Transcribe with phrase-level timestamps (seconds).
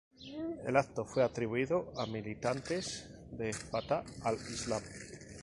[0.65, 4.81] El acto fue atribuido a militantes de Fatah al-Islam.